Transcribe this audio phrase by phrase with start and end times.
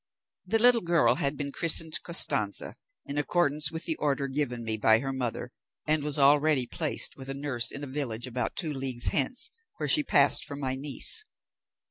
[0.47, 2.73] The little girl had been christened Costanza,
[3.05, 5.51] in accordance with the order given me by her mother,
[5.85, 9.87] and was already placed with a nurse in a village about two leagues hence, where
[9.87, 11.23] she passed for my niece.